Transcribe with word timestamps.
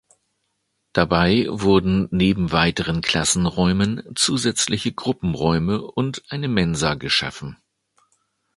Dabei 0.93 1.45
wurden 1.47 2.07
neben 2.09 2.51
weiteren 2.51 3.01
Klassenräumen 3.01 4.01
zusätzliche 4.15 4.93
Gruppenräume 4.93 5.79
und 5.79 6.23
eine 6.29 6.47
Mensa 6.47 6.95
geschaffen. 6.95 7.59